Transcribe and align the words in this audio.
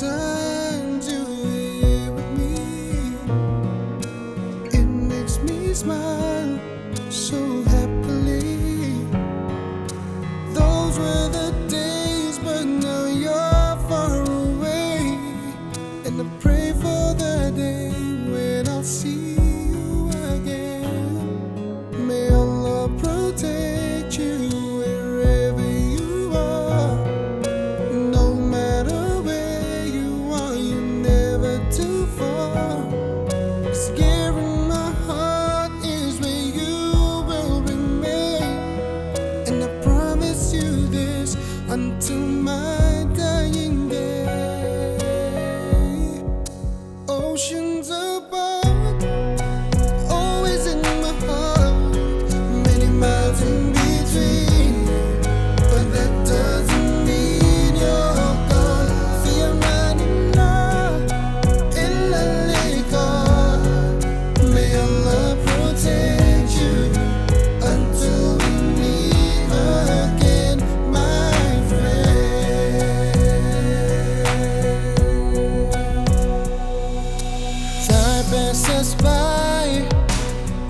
time 0.00 1.00
to 1.00 1.24
be 1.26 2.08
with 2.10 2.30
me. 2.38 2.54
It 4.70 4.86
makes 4.86 5.38
me 5.40 5.74
smile 5.74 6.60
so 7.10 7.67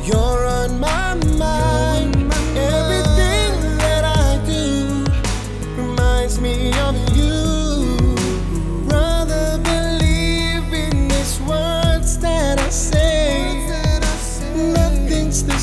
You're 0.09 0.47
on 0.47 0.81
my 0.81 1.17
mind. 1.37 2.33
Everything 2.57 3.53
that 3.77 4.05
I 4.07 4.41
do 4.47 5.05
reminds 5.77 6.41
me 6.41 6.73
of 6.81 6.97
you. 7.15 8.17
Rather 8.87 9.59
believe 9.59 10.73
in 10.73 11.09
these 11.09 11.39
words 11.43 12.19
that 12.21 12.59
I 12.59 12.71
say. 12.71 13.69
Nothing's 14.73 15.45
the 15.45 15.59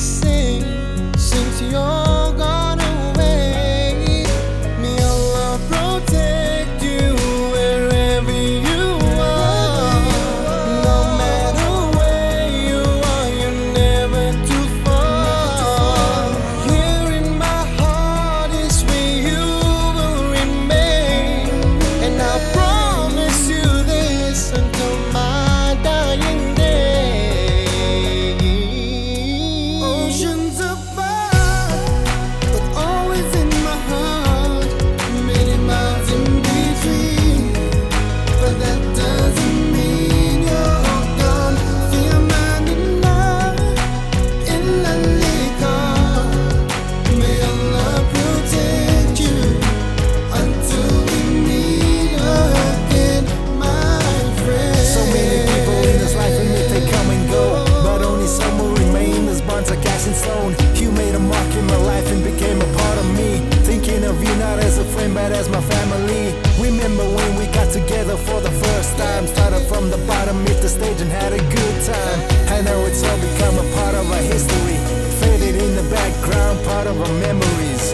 as 65.46 65.52
my 65.52 65.62
family. 65.62 66.34
Remember 66.62 67.04
when 67.04 67.36
we 67.38 67.46
got 67.48 67.72
together 67.72 68.18
for 68.18 68.42
the 68.42 68.52
first 68.52 68.98
time? 68.98 69.28
Started 69.28 69.68
from 69.68 69.90
the 69.90 69.98
bottom, 70.08 70.38
hit 70.46 70.62
the 70.62 70.70
stage, 70.70 71.02
and 71.02 71.10
had 71.10 71.34
a 71.34 71.38
good 71.38 71.76
time. 71.84 72.20
I 72.50 72.62
know 72.62 72.86
it's 72.86 73.04
all 73.04 73.18
become 73.18 73.56
a 73.58 73.68
part 73.76 73.96
of 73.96 74.10
our 74.12 74.26
history. 74.34 74.78
Faded 75.22 75.56
in 75.62 75.76
the 75.76 75.88
background, 75.90 76.64
part 76.66 76.88
of 76.88 77.00
our 77.00 77.16
memories. 77.28 77.94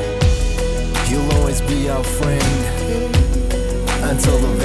You'll 1.09 1.31
always 1.39 1.61
be 1.61 1.89
our 1.89 2.03
friend 2.03 2.51
until 4.09 4.37
the 4.39 4.60